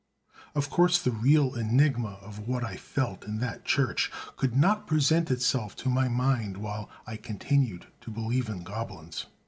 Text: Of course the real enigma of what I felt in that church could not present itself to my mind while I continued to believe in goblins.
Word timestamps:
Of 0.55 0.71
course 0.71 0.97
the 0.97 1.11
real 1.11 1.53
enigma 1.53 2.17
of 2.23 2.47
what 2.47 2.63
I 2.63 2.75
felt 2.75 3.23
in 3.23 3.37
that 3.37 3.65
church 3.65 4.11
could 4.35 4.57
not 4.57 4.87
present 4.87 5.29
itself 5.29 5.75
to 5.75 5.89
my 5.89 6.07
mind 6.07 6.57
while 6.57 6.89
I 7.05 7.17
continued 7.17 7.85
to 8.01 8.09
believe 8.09 8.49
in 8.49 8.63
goblins. 8.63 9.27